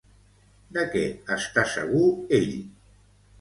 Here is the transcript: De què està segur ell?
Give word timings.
De 0.77 0.85
què 0.95 1.03
està 1.35 1.67
segur 1.75 2.09
ell? 2.39 2.51